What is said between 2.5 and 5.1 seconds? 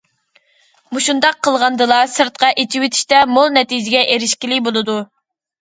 ئېچىۋېتىشتە مول نەتىجىگە ئېرىشكىلى بولىدۇ.